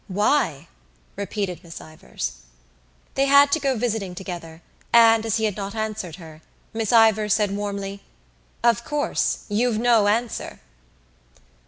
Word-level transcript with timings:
"Why?" 0.07 0.67
repeated 1.15 1.63
Miss 1.63 1.79
Ivors. 1.79 2.37
They 3.13 3.25
had 3.27 3.51
to 3.51 3.59
go 3.59 3.77
visiting 3.77 4.15
together 4.15 4.63
and, 4.91 5.23
as 5.27 5.37
he 5.37 5.45
had 5.45 5.55
not 5.55 5.75
answered 5.75 6.15
her, 6.15 6.41
Miss 6.73 6.91
Ivors 6.91 7.35
said 7.35 7.55
warmly: 7.55 8.01
"Of 8.63 8.83
course, 8.83 9.41
you've 9.47 9.77
no 9.77 10.07
answer." 10.07 10.59